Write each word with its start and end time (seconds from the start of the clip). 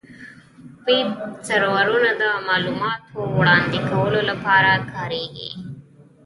ویب 0.85 1.09
سرورونه 1.47 2.09
د 2.21 2.23
معلوماتو 2.47 3.17
وړاندې 3.37 3.79
کولو 3.89 4.19
لپاره 4.29 4.71
کارېږي. 4.93 5.51